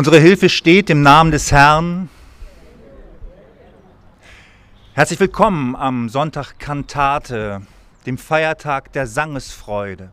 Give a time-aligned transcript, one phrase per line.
[0.00, 2.08] Unsere Hilfe steht im Namen des Herrn.
[4.94, 7.60] Herzlich willkommen am Sonntag Kantate,
[8.06, 10.10] dem Feiertag der Sangesfreude.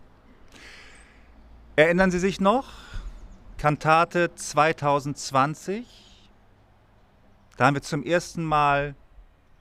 [1.78, 2.68] Erinnern Sie sich noch?
[3.58, 5.86] Kantate 2020.
[7.56, 8.94] Da haben wir zum ersten Mal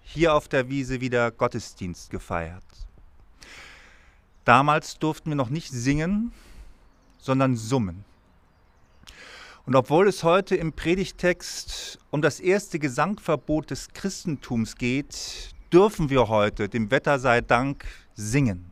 [0.03, 2.65] hier auf der Wiese wieder Gottesdienst gefeiert.
[4.45, 6.33] Damals durften wir noch nicht singen,
[7.17, 8.05] sondern summen.
[9.67, 16.29] Und obwohl es heute im Predigtext um das erste Gesangverbot des Christentums geht, dürfen wir
[16.29, 17.85] heute, dem Wetter sei Dank,
[18.15, 18.71] singen.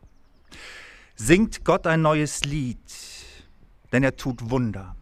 [1.15, 2.79] Singt Gott ein neues Lied,
[3.91, 4.95] denn er tut Wunder.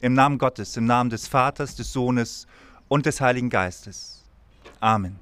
[0.00, 2.46] Im Namen Gottes, im Namen des Vaters, des Sohnes
[2.88, 4.24] und des Heiligen Geistes.
[4.80, 5.21] Amen.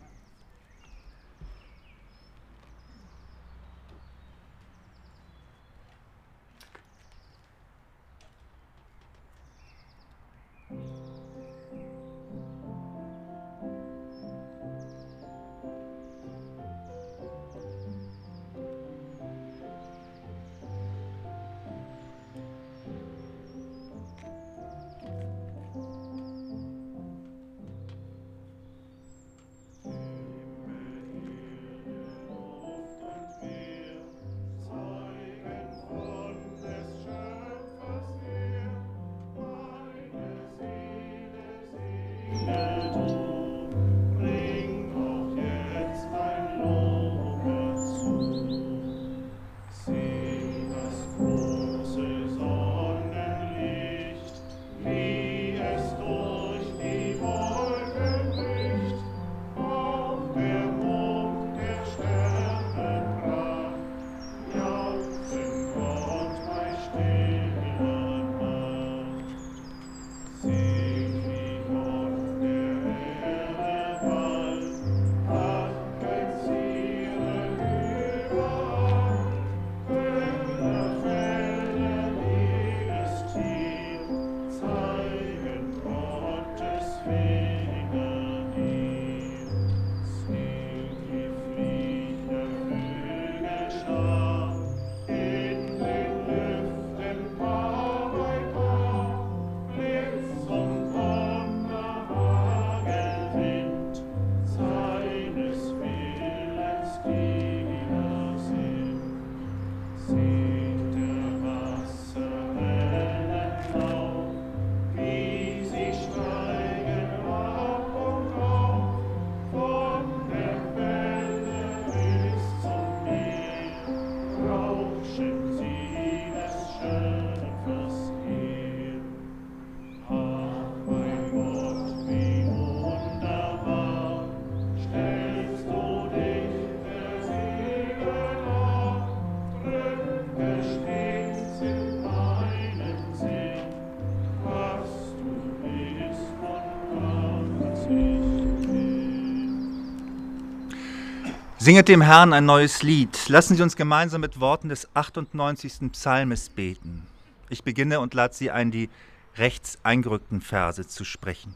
[151.71, 153.29] Singet dem Herrn ein neues Lied.
[153.29, 155.93] Lassen Sie uns gemeinsam mit Worten des 98.
[155.93, 157.07] Psalmes beten.
[157.49, 158.91] Ich beginne und lade Sie ein, die
[159.37, 161.55] rechts eingerückten Verse zu sprechen.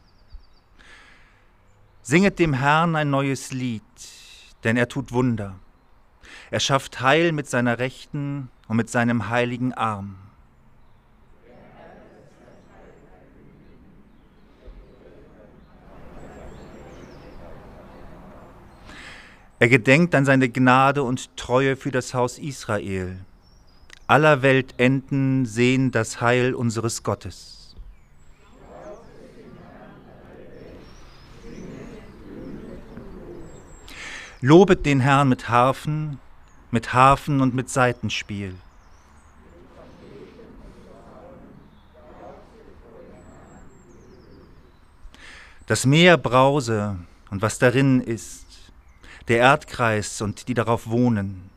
[2.01, 3.83] Singet dem Herrn ein neues Lied,
[4.63, 5.59] denn er tut Wunder.
[6.49, 10.15] Er schafft Heil mit seiner Rechten und mit seinem heiligen Arm.
[19.57, 23.17] Er gedenkt an seine Gnade und Treue für das Haus Israel.
[24.05, 27.73] Aller Welt Enden sehen das Heil unseres Gottes.
[34.41, 36.19] Lobet den Herrn mit Harfen,
[36.69, 38.53] mit Harfen und mit Saitenspiel.
[45.65, 46.99] Das Meer brause
[47.31, 48.44] und was darin ist,
[49.27, 51.49] der Erdkreis und die darauf wohnen.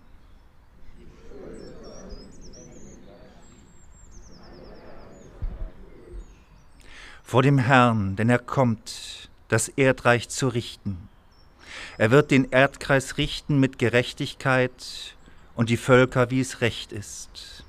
[7.22, 11.08] Vor dem Herrn, denn er kommt, das Erdreich zu richten.
[11.98, 15.16] Er wird den Erdkreis richten mit Gerechtigkeit
[15.54, 17.64] und die Völker, wie es recht ist.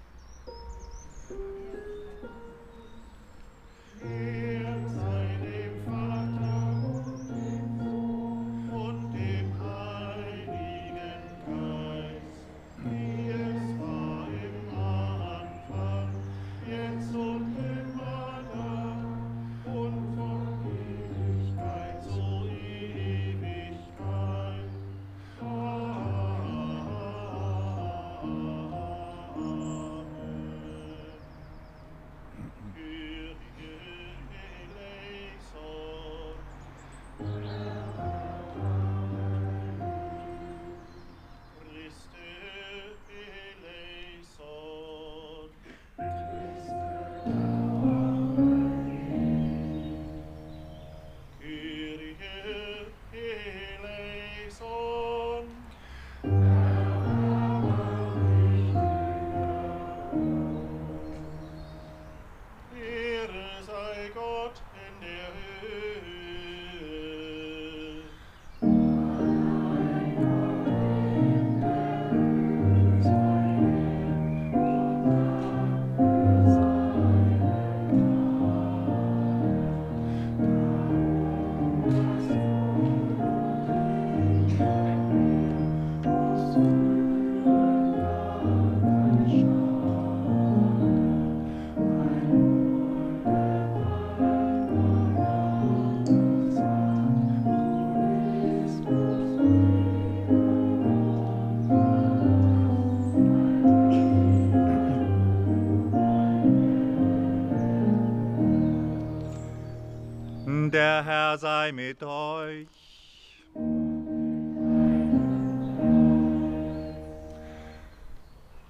[111.70, 112.68] Sei mit euch.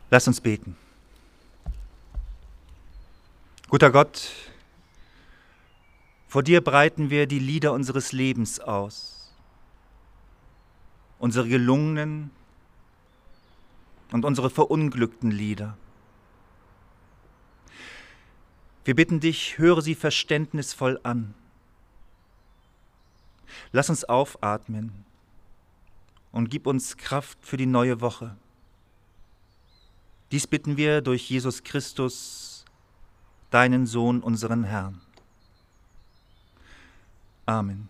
[0.09, 0.75] Lass uns beten.
[3.69, 4.31] Guter Gott,
[6.27, 9.31] vor dir breiten wir die Lieder unseres Lebens aus,
[11.19, 12.31] unsere gelungenen
[14.12, 15.77] und unsere verunglückten Lieder.
[18.85, 21.35] Wir bitten dich, höre sie verständnisvoll an.
[23.71, 25.05] Lass uns aufatmen
[26.31, 28.35] und gib uns Kraft für die neue Woche.
[30.31, 32.65] Dies bitten wir durch Jesus Christus,
[33.49, 35.01] deinen Sohn, unseren Herrn.
[37.45, 37.89] Amen.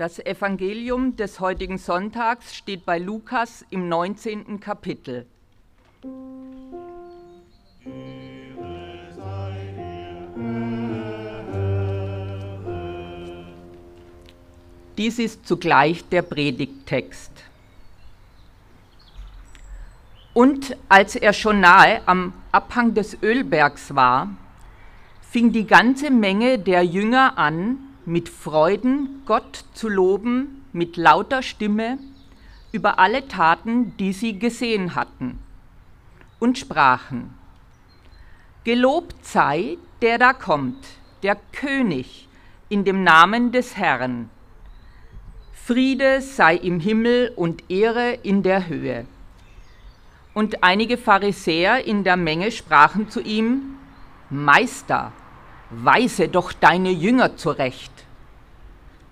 [0.00, 4.58] Das Evangelium des heutigen Sonntags steht bei Lukas im 19.
[4.58, 5.26] Kapitel.
[14.96, 17.32] Dies ist zugleich der Predigttext.
[20.32, 24.30] Und als er schon nahe am Abhang des Ölbergs war,
[25.20, 31.96] fing die ganze Menge der Jünger an, mit Freuden Gott zu loben mit lauter Stimme
[32.72, 35.38] über alle Taten, die sie gesehen hatten,
[36.40, 37.32] und sprachen,
[38.64, 40.84] Gelobt sei, der da kommt,
[41.22, 42.28] der König
[42.68, 44.28] in dem Namen des Herrn.
[45.52, 49.06] Friede sei im Himmel und Ehre in der Höhe.
[50.34, 53.76] Und einige Pharisäer in der Menge sprachen zu ihm,
[54.30, 55.12] Meister,
[55.70, 57.99] weise doch deine Jünger zurecht.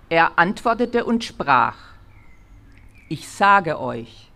[0.09, 1.77] Er antwortete und sprach,
[3.09, 4.27] ich sage euch,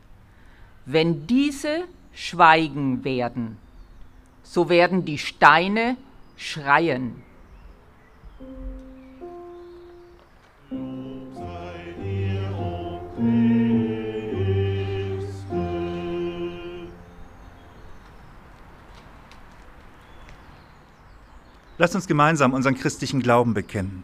[0.85, 3.57] wenn diese schweigen werden,
[4.43, 5.97] so werden die Steine
[6.37, 7.23] schreien.
[21.79, 24.03] Lasst uns gemeinsam unseren christlichen Glauben bekennen.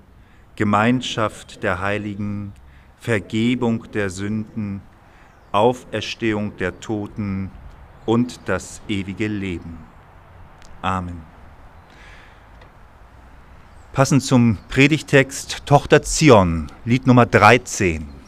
[0.55, 2.53] Gemeinschaft der Heiligen,
[2.99, 4.81] Vergebung der Sünden,
[5.51, 7.51] Auferstehung der Toten
[8.05, 9.77] und das ewige Leben.
[10.81, 11.21] Amen.
[13.93, 18.20] Passend zum Predigtext Tochter Zion, Lied Nummer 13.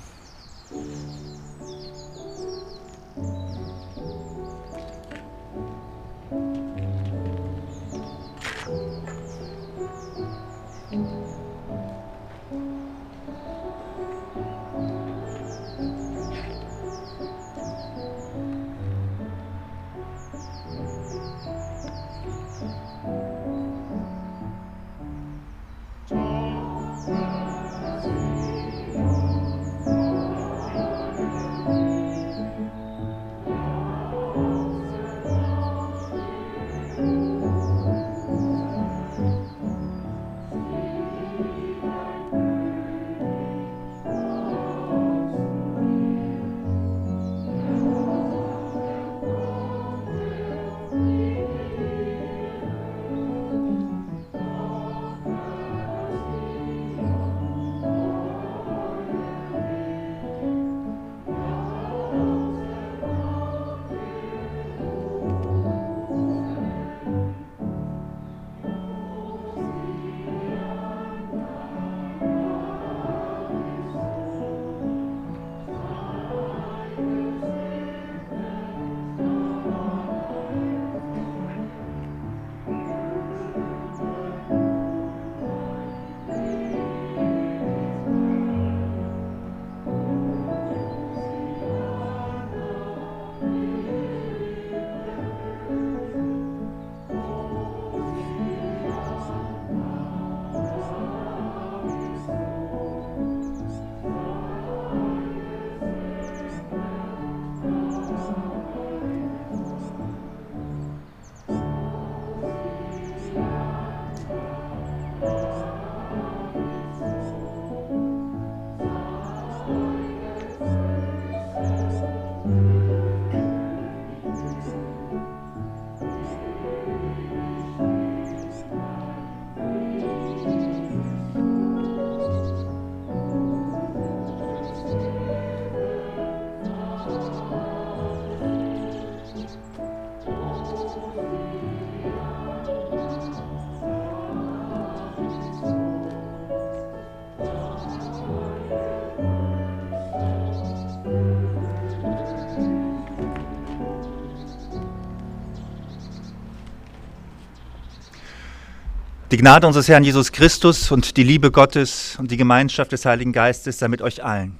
[159.33, 163.33] Die Gnade unseres Herrn Jesus Christus und die Liebe Gottes und die Gemeinschaft des Heiligen
[163.33, 164.59] Geistes sei mit euch allen.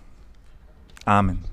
[1.06, 1.44] Amen.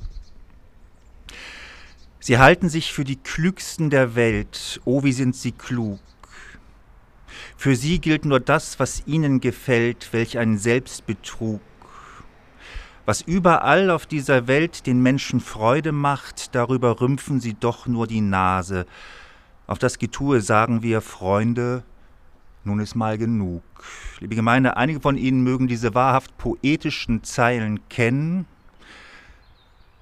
[2.19, 4.81] Sie halten sich für die Klügsten der Welt.
[4.87, 6.01] Oh, wie sind sie klug.
[7.59, 11.61] Für sie gilt nur das, was ihnen gefällt, welch ein Selbstbetrug.
[13.05, 18.23] Was überall auf dieser Welt den Menschen Freude macht, darüber rümpfen sie doch nur die
[18.23, 18.87] Nase.
[19.67, 21.85] Auf das Getue sagen wir, Freunde,
[22.65, 23.63] nun ist mal genug.
[24.21, 28.47] Liebe Gemeinde, einige von Ihnen mögen diese wahrhaft poetischen Zeilen kennen.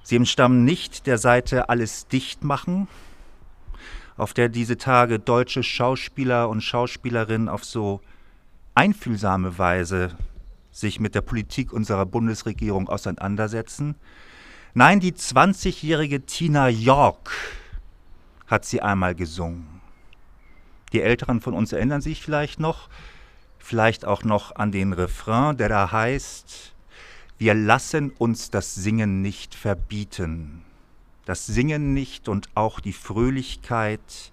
[0.03, 2.89] Sie entstammen nicht der Seite Alles dicht machen,
[4.17, 8.01] auf der diese Tage deutsche Schauspieler und Schauspielerinnen auf so
[8.75, 10.17] einfühlsame Weise
[10.71, 13.97] sich mit der Politik unserer Bundesregierung auseinandersetzen.
[14.75, 17.31] Nein, die 20-jährige Tina York
[18.47, 19.78] hat sie einmal gesungen.
[20.93, 22.89] Die Älteren von uns erinnern sich vielleicht noch,
[23.59, 26.75] vielleicht auch noch an den Refrain, der da heißt,
[27.39, 30.65] wir lassen uns das Singen nicht verbieten.
[31.25, 34.33] Das Singen nicht und auch die Fröhlichkeit,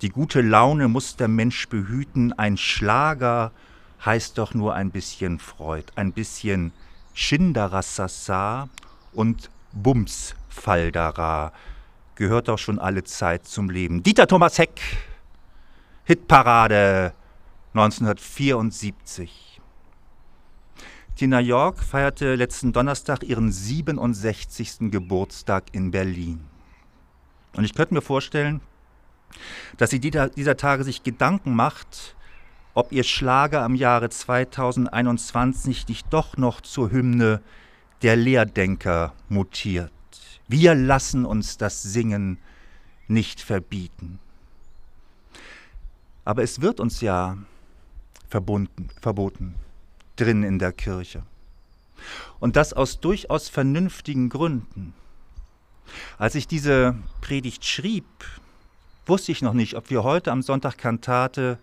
[0.00, 2.32] die gute Laune muss der Mensch behüten.
[2.32, 3.52] Ein Schlager
[4.04, 6.72] heißt doch nur ein bisschen Freud, ein bisschen
[7.14, 8.68] Schinderassassa
[9.12, 11.52] und Bumsfaldara
[12.14, 14.02] gehört doch schon alle Zeit zum Leben.
[14.02, 14.80] Dieter Thomas Heck
[16.06, 17.14] Hitparade
[17.72, 19.58] 1974.
[21.16, 24.90] Tina York feierte letzten Donnerstag ihren 67.
[24.90, 26.44] Geburtstag in Berlin.
[27.56, 28.60] Und ich könnte mir vorstellen,
[29.78, 32.16] dass sie dieser, Tage sich Gedanken macht,
[32.74, 37.40] ob ihr Schlager am Jahre 2021 nicht doch noch zur Hymne
[38.02, 39.90] der Lehrdenker mutiert.
[40.48, 42.36] Wir lassen uns das Singen
[43.08, 44.18] nicht verbieten.
[46.24, 47.36] Aber es wird uns ja
[48.28, 49.54] verbunden, verboten,
[50.16, 51.22] drin in der Kirche.
[52.40, 54.94] Und das aus durchaus vernünftigen Gründen.
[56.18, 58.04] Als ich diese Predigt schrieb,
[59.06, 61.58] wusste ich noch nicht, ob wir heute am Sonntag Kantate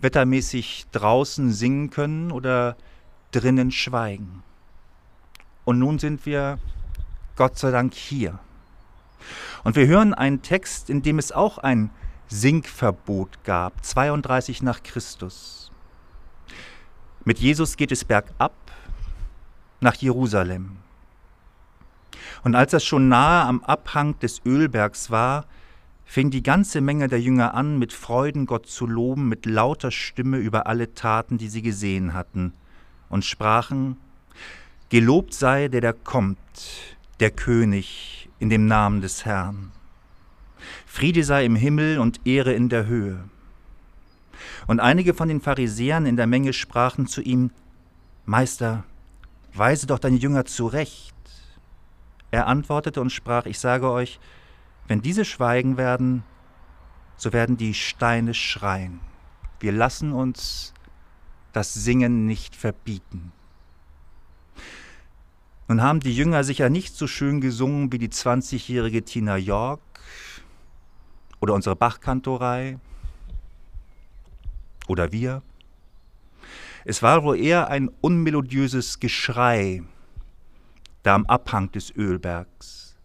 [0.00, 2.76] wettermäßig draußen singen können oder
[3.32, 4.42] drinnen schweigen.
[5.64, 6.58] Und nun sind wir
[7.34, 8.38] Gott sei Dank hier.
[9.64, 11.90] Und wir hören einen Text, in dem es auch ein
[12.28, 15.70] Sinkverbot gab, 32 nach Christus.
[17.24, 18.54] Mit Jesus geht es bergab
[19.80, 20.76] nach Jerusalem.
[22.44, 25.46] Und als er schon nahe am Abhang des Ölbergs war,
[26.04, 30.38] fing die ganze Menge der Jünger an, mit Freuden Gott zu loben, mit lauter Stimme
[30.38, 32.52] über alle Taten, die sie gesehen hatten,
[33.08, 33.96] und sprachen,
[34.88, 36.38] Gelobt sei der, der kommt,
[37.18, 39.72] der König in dem Namen des Herrn.
[40.86, 43.24] Friede sei im Himmel und Ehre in der Höhe.
[44.66, 47.50] Und einige von den Pharisäern in der Menge sprachen zu ihm,
[48.24, 48.84] Meister,
[49.54, 51.14] weise doch deine Jünger zurecht.
[52.30, 54.18] Er antwortete und sprach, ich sage euch,
[54.88, 56.24] wenn diese schweigen werden,
[57.16, 59.00] so werden die Steine schreien.
[59.60, 60.74] Wir lassen uns
[61.52, 63.32] das Singen nicht verbieten.
[65.68, 69.80] Nun haben die Jünger sicher nicht so schön gesungen wie die 20-jährige Tina York,
[71.40, 72.78] oder unsere Bachkantorei
[74.86, 75.42] oder wir.
[76.84, 79.82] Es war wohl eher ein unmelodiöses Geschrei
[81.02, 82.96] da am Abhang des Ölbergs.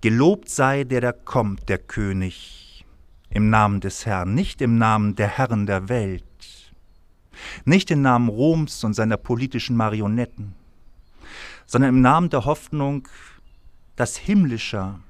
[0.00, 2.84] Gelobt sei der, der kommt, der König,
[3.30, 6.24] im Namen des Herrn, nicht im Namen der Herren der Welt,
[7.64, 10.54] nicht im Namen Roms und seiner politischen Marionetten,
[11.66, 13.08] sondern im Namen der Hoffnung,
[13.96, 15.00] dass himmlischer,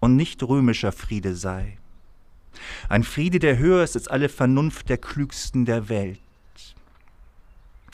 [0.00, 1.78] und nicht römischer Friede sei.
[2.88, 6.20] Ein Friede, der höher ist als alle Vernunft der Klügsten der Welt.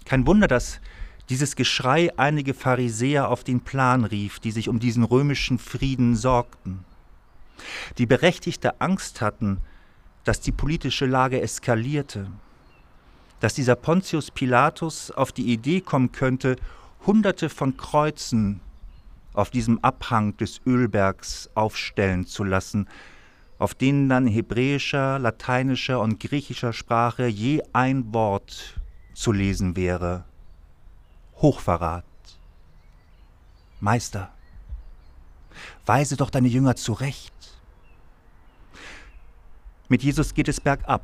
[0.05, 0.81] Kein Wunder, dass
[1.29, 6.85] dieses Geschrei einige Pharisäer auf den Plan rief, die sich um diesen römischen Frieden sorgten,
[7.99, 9.59] die berechtigte Angst hatten,
[10.25, 12.31] dass die politische Lage eskalierte,
[13.41, 16.57] dass dieser Pontius Pilatus auf die Idee kommen könnte,
[17.07, 18.61] Hunderte von Kreuzen
[19.37, 22.89] auf diesem Abhang des Ölbergs aufstellen zu lassen,
[23.59, 28.81] auf denen dann hebräischer, lateinischer und griechischer Sprache je ein Wort
[29.15, 30.25] zu lesen wäre.
[31.37, 32.05] Hochverrat.
[33.81, 34.31] Meister,
[35.85, 37.35] weise doch deine Jünger zurecht.
[39.89, 41.03] Mit Jesus geht es bergab.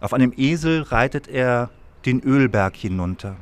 [0.00, 1.70] Auf einem Esel reitet er
[2.04, 3.36] den Ölberg hinunter.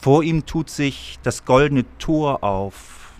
[0.00, 3.12] Vor ihm tut sich das goldene Tor auf,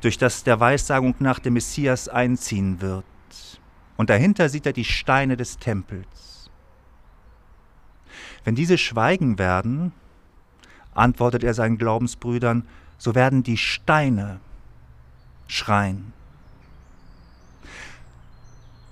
[0.00, 3.04] durch das der Weissagung nach der Messias einziehen wird.
[3.96, 6.50] Und dahinter sieht er die Steine des Tempels.
[8.44, 9.92] Wenn diese schweigen werden,
[10.94, 14.40] antwortet er seinen Glaubensbrüdern, so werden die Steine
[15.46, 16.12] schreien.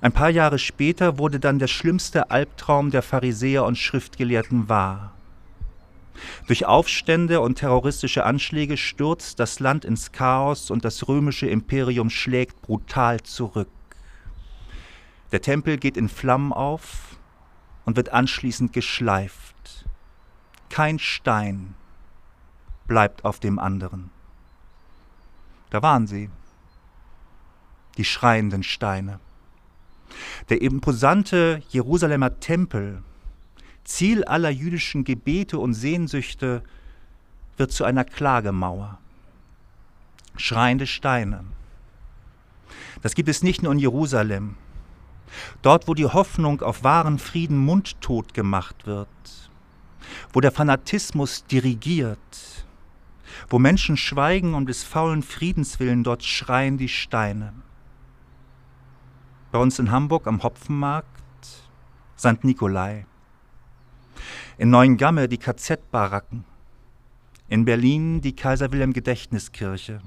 [0.01, 5.16] Ein paar Jahre später wurde dann der schlimmste Albtraum der Pharisäer und Schriftgelehrten wahr.
[6.47, 12.63] Durch Aufstände und terroristische Anschläge stürzt das Land ins Chaos und das römische Imperium schlägt
[12.63, 13.69] brutal zurück.
[15.33, 17.17] Der Tempel geht in Flammen auf
[17.85, 19.87] und wird anschließend geschleift.
[20.71, 21.75] Kein Stein
[22.87, 24.11] bleibt auf dem anderen.
[25.71, 26.31] Da waren sie,
[27.97, 29.21] die schreienden Steine.
[30.49, 33.03] Der imposante Jerusalemer Tempel,
[33.87, 36.63] Ziel aller jüdischen Gebete und Sehnsüchte,
[37.57, 38.99] wird zu einer Klagemauer.
[40.37, 41.45] Schreiende Steine.
[43.01, 44.57] Das gibt es nicht nur in Jerusalem.
[45.63, 49.09] Dort, wo die Hoffnung auf wahren Frieden mundtot gemacht wird,
[50.33, 52.67] wo der Fanatismus dirigiert,
[53.49, 57.53] wo Menschen schweigen um des faulen Friedens willen, dort schreien die Steine.
[59.53, 61.09] Bei uns in Hamburg am Hopfenmarkt
[62.19, 62.45] St.
[62.45, 63.07] Nikolai.
[64.59, 66.47] In Neuengamme die KZ-Baracken.
[67.51, 70.01] In Berlin die Kaiser Wilhelm Gedächtniskirche.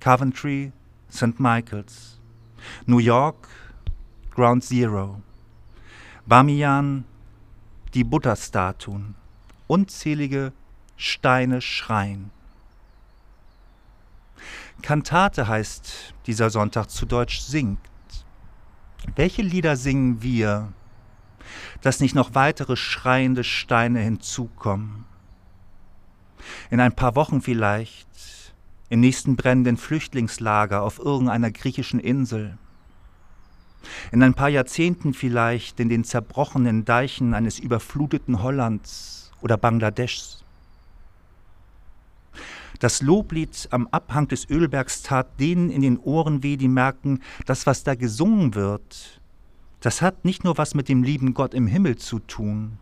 [0.00, 0.72] Coventry
[1.10, 1.38] St.
[1.38, 2.18] Michaels.
[2.86, 3.48] New York
[4.30, 5.20] Ground Zero.
[6.24, 7.04] Bamiyan
[7.92, 9.14] die Buddha-Statuen.
[9.66, 10.54] Unzählige
[10.96, 12.30] Steine schreien.
[14.80, 17.80] Kantate heißt dieser Sonntag zu Deutsch singt.
[19.16, 20.72] Welche Lieder singen wir,
[21.82, 25.04] dass nicht noch weitere schreiende Steine hinzukommen?
[26.70, 28.06] In ein paar Wochen vielleicht,
[28.88, 32.56] im nächsten brennenden Flüchtlingslager auf irgendeiner griechischen Insel.
[34.12, 40.44] In ein paar Jahrzehnten vielleicht in den zerbrochenen Deichen eines überfluteten Hollands oder Bangladeschs.
[42.78, 47.66] Das Loblied am Abhang des Ölbergs tat denen in den Ohren weh, die merken, das,
[47.66, 49.20] was da gesungen wird,
[49.80, 52.78] das hat nicht nur was mit dem lieben Gott im Himmel zu tun,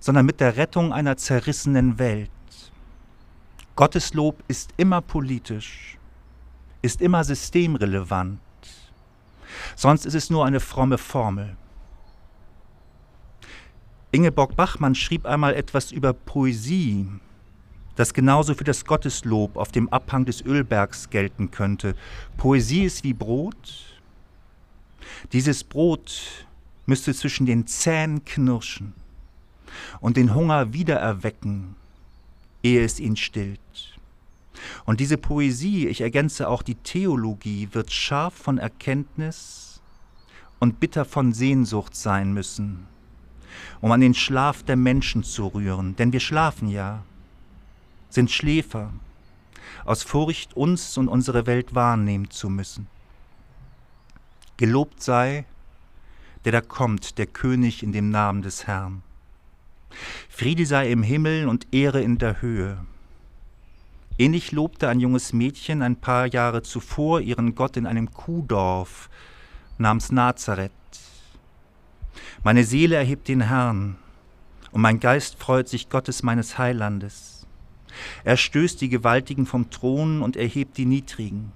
[0.00, 2.30] sondern mit der Rettung einer zerrissenen Welt.
[3.76, 5.98] Gottes Lob ist immer politisch,
[6.82, 8.40] ist immer systemrelevant,
[9.76, 11.56] sonst ist es nur eine fromme Formel.
[14.10, 17.06] Ingeborg Bachmann schrieb einmal etwas über Poesie,
[17.94, 21.94] das genauso für das Gotteslob auf dem Abhang des Ölbergs gelten könnte.
[22.36, 23.87] Poesie ist wie Brot.
[25.32, 26.46] Dieses Brot
[26.86, 28.94] müsste zwischen den Zähnen knirschen
[30.00, 31.76] und den Hunger wiedererwecken,
[32.62, 33.60] ehe es ihn stillt.
[34.84, 39.80] Und diese Poesie, ich ergänze auch die Theologie, wird scharf von Erkenntnis
[40.58, 42.86] und bitter von Sehnsucht sein müssen,
[43.80, 47.04] um an den Schlaf der Menschen zu rühren, denn wir schlafen ja
[48.10, 48.90] sind Schläfer,
[49.84, 52.86] aus Furcht, uns und unsere Welt wahrnehmen zu müssen.
[54.58, 55.46] Gelobt sei,
[56.44, 59.02] der da kommt, der König in dem Namen des Herrn.
[60.28, 62.78] Friede sei im Himmel und Ehre in der Höhe.
[64.18, 69.08] Ähnlich lobte ein junges Mädchen ein paar Jahre zuvor ihren Gott in einem Kuhdorf
[69.78, 70.72] namens Nazareth.
[72.42, 73.96] Meine Seele erhebt den Herrn,
[74.72, 77.38] und mein Geist freut sich Gottes meines Heilandes
[78.24, 81.52] er stößt die Gewaltigen vom Thron und erhebt die Niedrigen.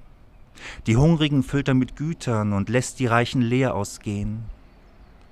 [0.87, 4.45] Die Hungrigen füllt er mit Gütern und lässt die Reichen leer ausgehen.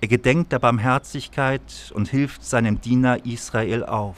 [0.00, 4.16] Er gedenkt der Barmherzigkeit und hilft seinem Diener Israel auf.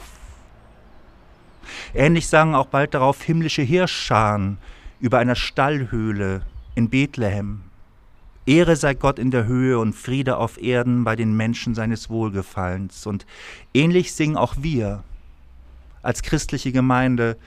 [1.93, 4.57] Ähnlich sangen auch bald darauf himmlische Hirschscharen
[4.99, 6.43] über einer Stallhöhle
[6.75, 7.61] in Bethlehem.
[8.45, 13.05] Ehre sei Gott in der Höhe und Friede auf Erden bei den Menschen seines Wohlgefallens.
[13.05, 13.25] Und
[13.73, 15.03] ähnlich singen auch wir
[16.01, 17.37] als christliche Gemeinde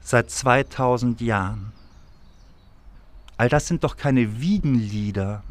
[0.00, 1.72] seit 2000 Jahren.
[3.36, 5.42] All das sind doch keine Wiegenlieder,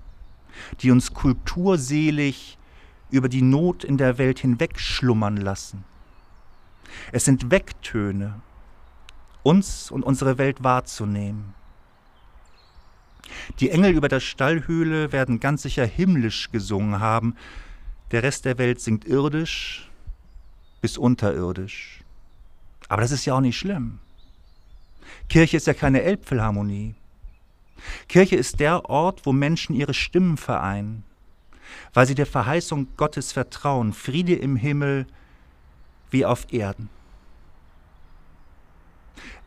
[0.82, 2.58] die uns kulturselig
[3.10, 5.84] über die Not in der Welt hinwegschlummern lassen.
[7.12, 8.42] Es sind Wecktöne,
[9.44, 11.54] uns und unsere Welt wahrzunehmen.
[13.60, 17.36] Die Engel über der Stallhöhle werden ganz sicher himmlisch gesungen haben,
[18.12, 19.90] der Rest der Welt singt irdisch
[20.82, 22.02] bis unterirdisch.
[22.90, 24.00] Aber das ist ja auch nicht schlimm.
[25.30, 26.96] Kirche ist ja keine Elbphilharmonie.
[28.08, 31.04] Kirche ist der Ort, wo Menschen ihre Stimmen vereinen,
[31.94, 35.08] weil sie der Verheißung Gottes vertrauen, Friede im Himmel
[36.10, 36.90] wie auf Erden.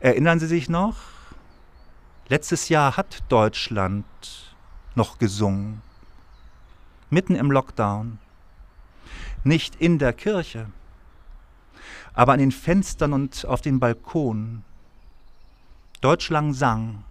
[0.00, 0.96] Erinnern Sie sich noch?
[2.28, 4.04] Letztes Jahr hat Deutschland
[4.94, 5.82] noch gesungen,
[7.10, 8.18] mitten im Lockdown.
[9.44, 10.66] nicht in der Kirche,
[12.14, 14.64] aber an den Fenstern und auf den Balkonen.
[16.00, 17.04] Deutschlang sang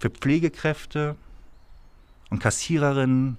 [0.00, 1.14] für Pflegekräfte
[2.30, 3.36] und Kassiererinnen,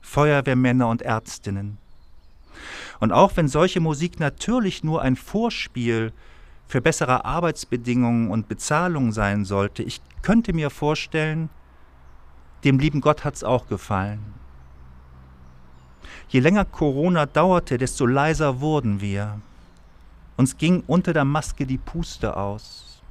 [0.00, 1.78] Feuerwehrmänner und Ärztinnen.
[3.00, 6.12] Und auch wenn solche Musik natürlich nur ein Vorspiel
[6.68, 11.50] für bessere Arbeitsbedingungen und Bezahlung sein sollte, ich könnte mir vorstellen,
[12.64, 14.34] dem lieben Gott hat es auch gefallen.
[16.28, 19.40] Je länger Corona dauerte, desto leiser wurden wir.
[20.36, 23.02] Uns ging unter der Maske die Puste aus.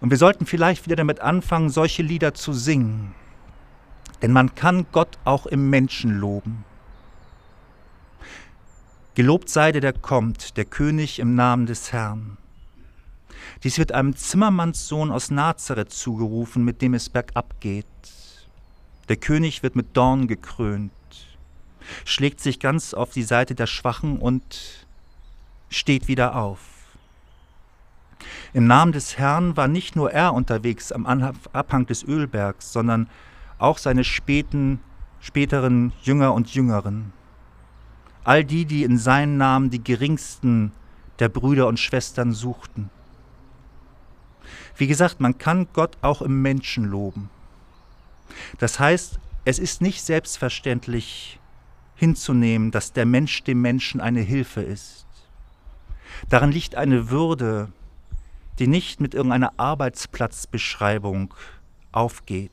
[0.00, 3.14] Und wir sollten vielleicht wieder damit anfangen, solche Lieder zu singen.
[4.22, 6.64] Denn man kann Gott auch im Menschen loben.
[9.14, 12.36] Gelobt sei der, der kommt, der König im Namen des Herrn.
[13.62, 17.86] Dies wird einem Zimmermannssohn aus Nazareth zugerufen, mit dem es bergab geht.
[19.08, 20.92] Der König wird mit Dorn gekrönt,
[22.04, 24.86] schlägt sich ganz auf die Seite der Schwachen und
[25.68, 26.73] steht wieder auf.
[28.54, 33.10] Im Namen des Herrn war nicht nur er unterwegs am Abhang des Ölbergs, sondern
[33.58, 34.80] auch seine späten,
[35.20, 37.12] späteren Jünger und Jüngeren
[38.24, 40.72] all die, die in seinem Namen die geringsten
[41.18, 42.90] der Brüder und Schwestern suchten.
[44.76, 47.30] Wie gesagt, man kann Gott auch im Menschen loben.
[48.58, 51.38] Das heißt, es ist nicht selbstverständlich
[51.94, 55.06] hinzunehmen, dass der Mensch dem Menschen eine Hilfe ist.
[56.28, 57.68] Darin liegt eine Würde,
[58.58, 61.34] die nicht mit irgendeiner Arbeitsplatzbeschreibung
[61.92, 62.50] aufgeht.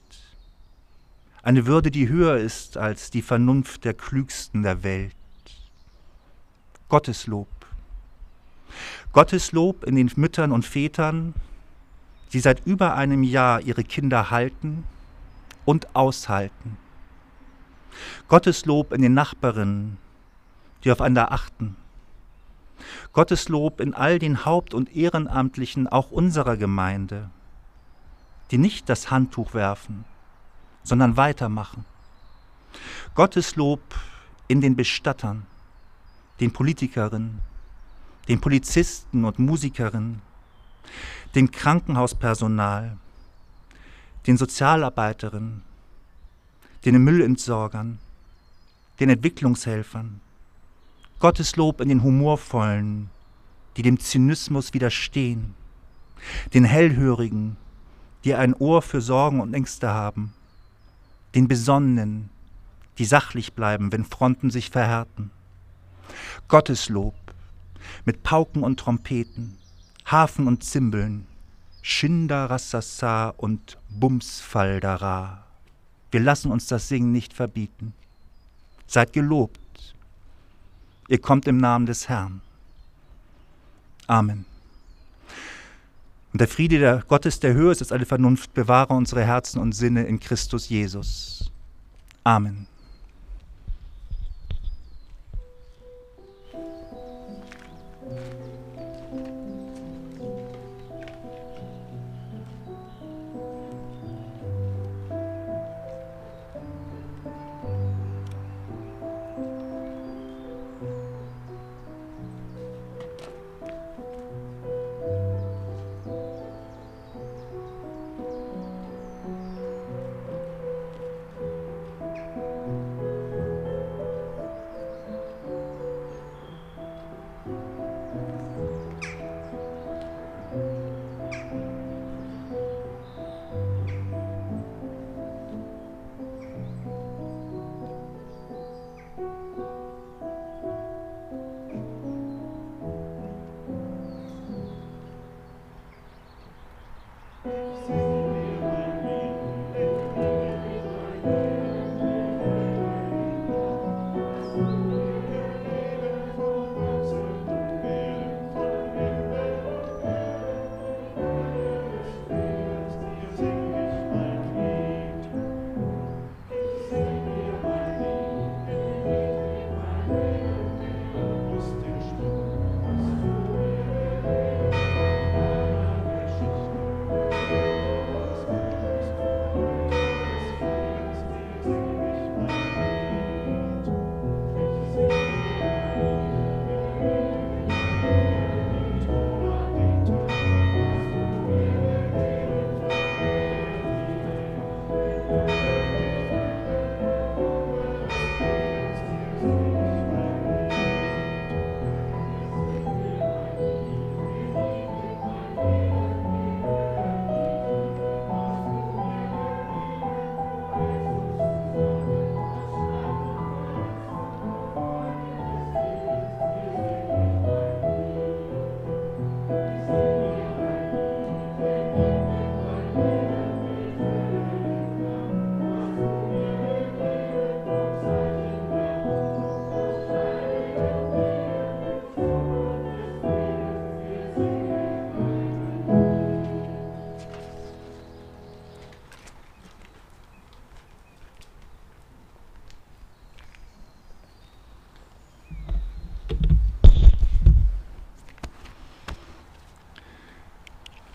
[1.43, 5.15] Eine Würde, die höher ist als die Vernunft der Klügsten der Welt.
[6.89, 7.47] Gotteslob.
[9.11, 11.33] Gotteslob in den Müttern und Vätern,
[12.33, 14.83] die seit über einem Jahr ihre Kinder halten
[15.65, 16.77] und aushalten.
[18.27, 19.97] Gotteslob in den Nachbarinnen,
[20.83, 21.75] die aufeinander achten.
[23.13, 27.29] Gotteslob in all den Haupt- und Ehrenamtlichen auch unserer Gemeinde,
[28.51, 30.05] die nicht das Handtuch werfen,
[30.83, 31.85] sondern weitermachen.
[33.15, 33.81] Gotteslob
[34.47, 35.45] in den Bestattern,
[36.39, 37.39] den Politikerinnen,
[38.27, 40.21] den Polizisten und Musikerinnen,
[41.35, 42.97] dem Krankenhauspersonal,
[44.27, 45.63] den Sozialarbeiterinnen,
[46.85, 47.99] den Müllentsorgern,
[48.99, 50.21] den Entwicklungshelfern,
[51.21, 53.11] Gotteslob in den Humorvollen,
[53.77, 55.53] die dem Zynismus widerstehen,
[56.55, 57.57] den Hellhörigen,
[58.23, 60.33] die ein Ohr für Sorgen und Ängste haben,
[61.35, 62.31] den Besonnenen,
[62.97, 65.29] die sachlich bleiben, wenn Fronten sich verhärten.
[66.47, 67.13] Gotteslob
[68.03, 69.59] mit Pauken und Trompeten,
[70.07, 71.27] Hafen und Zimbeln,
[71.83, 75.43] Schindarassassa und Bumsfaldara.
[76.09, 77.93] Wir lassen uns das Singen nicht verbieten.
[78.87, 79.59] Seid gelobt.
[81.11, 82.39] Ihr kommt im Namen des Herrn.
[84.07, 84.45] Amen.
[86.31, 90.03] Und der Friede der Gottes, der höher ist alle Vernunft, bewahre unsere Herzen und Sinne
[90.03, 91.51] in Christus Jesus.
[92.23, 92.65] Amen.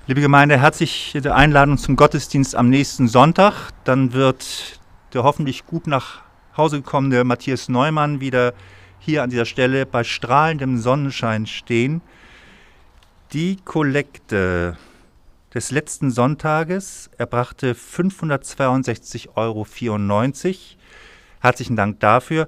[0.08, 3.70] Liebe Gemeinde, herzliche Einladung zum Gottesdienst am nächsten Sonntag.
[3.82, 4.78] Dann wird
[5.12, 6.22] der hoffentlich gut nach
[6.56, 8.54] Hause gekommene Matthias Neumann wieder
[9.00, 12.02] hier an dieser Stelle bei strahlendem Sonnenschein stehen.
[13.32, 14.76] Die Kollekte
[15.52, 19.66] des letzten Sonntages erbrachte 562,94 Euro.
[21.40, 22.46] Herzlichen Dank dafür.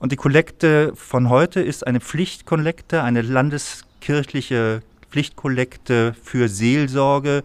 [0.00, 7.44] Und die Kollekte von heute ist eine Pflichtkollekte, eine landeskirchliche Pflichtkollekte für Seelsorge,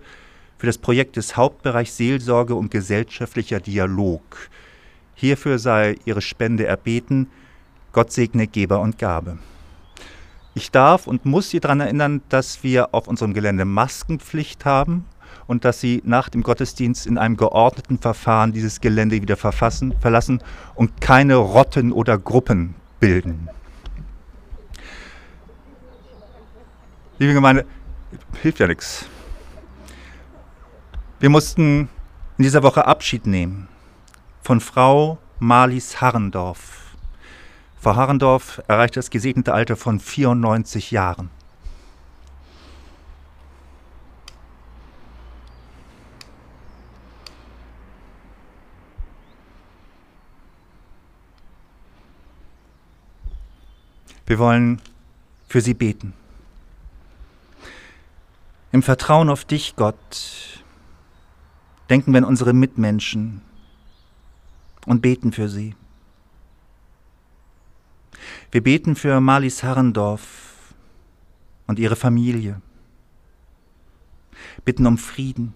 [0.57, 4.21] für das Projekt des Hauptbereichs Seelsorge und gesellschaftlicher Dialog.
[5.15, 7.27] Hierfür sei Ihre Spende erbeten.
[7.91, 9.37] Gott segne Geber und Gabe.
[10.53, 15.05] Ich darf und muss Sie daran erinnern, dass wir auf unserem Gelände Maskenpflicht haben
[15.47, 20.41] und dass Sie nach dem Gottesdienst in einem geordneten Verfahren dieses Gelände wieder verfassen, verlassen
[20.75, 23.49] und keine Rotten oder Gruppen bilden.
[27.17, 27.65] Liebe Gemeinde,
[28.41, 29.05] hilft ja nichts.
[31.21, 31.87] Wir mussten
[32.37, 33.69] in dieser Woche Abschied nehmen
[34.41, 36.97] von Frau Marlies Harrendorf.
[37.79, 41.29] Frau Harrendorf erreichte das gesegnete Alter von 94 Jahren.
[54.25, 54.81] Wir wollen
[55.47, 56.13] für sie beten.
[58.75, 60.61] Im Vertrauen auf dich, Gott,
[61.89, 63.39] denken wir an unsere Mitmenschen
[64.85, 65.77] und beten für sie.
[68.51, 70.73] Wir beten für Marlies Harrendorf
[71.67, 72.61] und ihre Familie,
[74.65, 75.53] bitten um Frieden.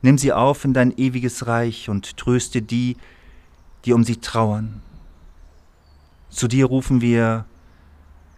[0.00, 2.96] Nimm sie auf in dein ewiges Reich und tröste die,
[3.84, 4.82] die um sie trauern.
[6.30, 7.44] Zu dir rufen wir,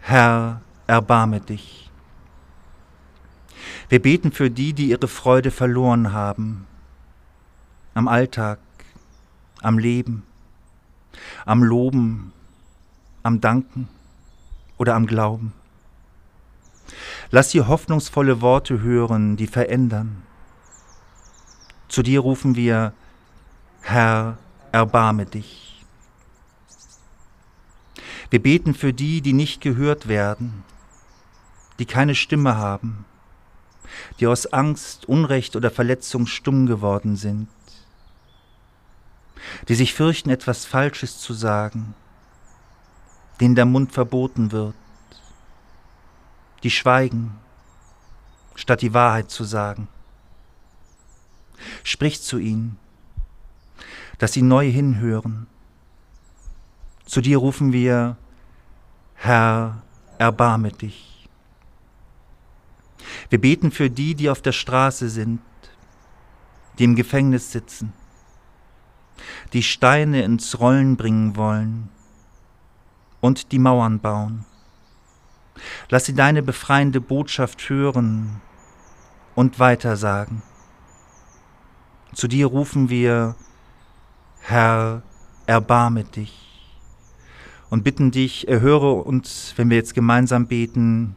[0.01, 1.84] Herr, erbarme dich.
[3.95, 6.67] Wir beten für die, die ihre Freude verloren haben,
[7.95, 8.59] am Alltag,
[9.63, 10.25] am Leben,
[11.47, 12.33] am Loben,
[13.23, 13.89] am Danken
[14.79, 15.53] oder am Glauben.
[17.31, 20.25] Lass sie hoffnungsvolle Worte hören, die verändern.
[21.87, 22.95] Zu dir rufen wir,
[23.81, 24.39] Herr,
[24.73, 25.87] erbarme dich.
[28.29, 30.65] Wir beten für die, die nicht gehört werden,
[31.79, 33.05] die keine Stimme haben,
[34.21, 37.49] die aus Angst, Unrecht oder Verletzung stumm geworden sind,
[39.69, 41.95] die sich fürchten, etwas Falsches zu sagen,
[43.41, 44.75] denen der Mund verboten wird,
[46.63, 47.39] die schweigen,
[48.55, 49.89] statt die Wahrheit zu sagen.
[51.83, 52.79] Sprich zu ihnen,
[54.19, 55.47] dass sie neu hinhören.
[57.05, 58.17] Zu dir rufen wir,
[59.15, 59.83] Herr,
[60.19, 61.14] erbarme dich.
[63.31, 65.41] Wir beten für die, die auf der Straße sind,
[66.79, 67.93] die im Gefängnis sitzen,
[69.53, 71.89] die Steine ins Rollen bringen wollen
[73.21, 74.45] und die Mauern bauen.
[75.89, 78.41] Lass sie deine befreiende Botschaft hören
[79.35, 80.43] und weitersagen.
[82.13, 83.37] Zu dir rufen wir,
[84.41, 85.03] Herr,
[85.47, 86.45] erbarme dich
[87.71, 91.17] und bitten dich, erhöre uns, wenn wir jetzt gemeinsam beten,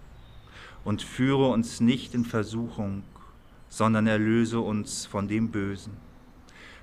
[0.83, 3.03] und führe uns nicht in Versuchung,
[3.69, 5.93] sondern erlöse uns von dem Bösen.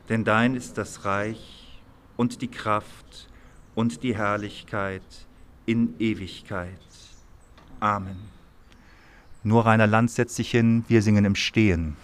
[0.09, 1.81] Denn dein ist das Reich
[2.17, 3.29] und die Kraft
[3.75, 5.03] und die Herrlichkeit
[5.67, 6.79] in Ewigkeit.
[7.81, 8.17] Amen.
[9.45, 11.97] Nur Rainer Land setzt sich hin, wir singen im Stehen.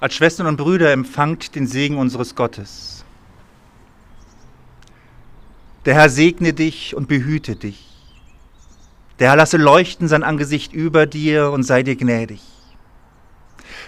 [0.00, 3.04] Als Schwestern und Brüder empfangt den Segen unseres Gottes.
[5.84, 7.86] Der Herr segne dich und behüte dich.
[9.18, 12.40] Der Herr lasse leuchten sein Angesicht über dir und sei dir gnädig.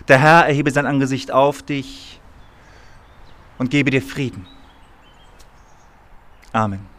[0.09, 2.21] Der Herr erhebe sein Angesicht auf dich
[3.57, 4.47] und gebe dir Frieden.
[6.53, 6.92] Amen.